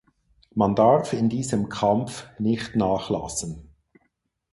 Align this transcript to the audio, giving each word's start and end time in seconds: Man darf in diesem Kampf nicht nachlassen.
Man 0.55 0.75
darf 0.75 1.13
in 1.13 1.29
diesem 1.29 1.69
Kampf 1.69 2.27
nicht 2.39 2.75
nachlassen. 2.75 3.69